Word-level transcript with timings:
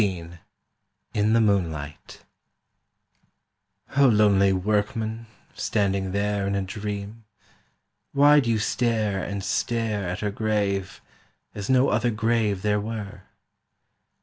XV 0.01 0.31
IN 1.13 1.33
THE 1.33 1.41
MOONLIGHT 1.41 2.23
"O 3.97 4.07
LONELY 4.07 4.51
workman, 4.51 5.27
standing 5.53 6.11
there 6.11 6.47
In 6.47 6.55
a 6.55 6.63
dream, 6.63 7.25
why 8.11 8.39
do 8.39 8.49
you 8.49 8.57
stare 8.57 9.23
and 9.23 9.43
stare 9.43 10.09
At 10.09 10.21
her 10.21 10.31
grave, 10.31 11.01
as 11.53 11.69
no 11.69 11.89
other 11.89 12.09
grave 12.09 12.63
there 12.63 12.79
were? 12.81 13.25